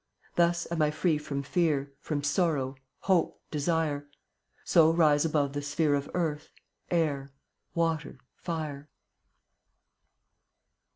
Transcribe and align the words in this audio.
Thus 0.35 0.65
am 0.71 0.81
I 0.81 0.89
free 0.89 1.19
from 1.19 1.43
fear, 1.43 1.93
From 1.99 2.23
sorrow, 2.23 2.73
hope, 3.01 3.39
desire; 3.51 4.09
So 4.65 4.89
rise 4.91 5.25
above 5.25 5.53
the 5.53 5.61
sphere 5.61 5.93
Of 5.93 6.09
earth, 6.15 6.49
air, 6.89 7.29
water, 7.75 8.17
fire. 8.35 8.89